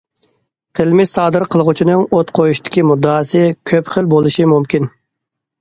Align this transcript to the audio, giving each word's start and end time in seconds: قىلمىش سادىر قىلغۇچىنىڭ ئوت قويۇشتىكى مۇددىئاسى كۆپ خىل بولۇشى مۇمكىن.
قىلمىش 0.79 1.11
سادىر 1.11 1.45
قىلغۇچىنىڭ 1.55 2.01
ئوت 2.07 2.33
قويۇشتىكى 2.39 2.87
مۇددىئاسى 2.93 3.45
كۆپ 3.73 3.95
خىل 3.97 4.11
بولۇشى 4.15 4.49
مۇمكىن. 4.55 4.91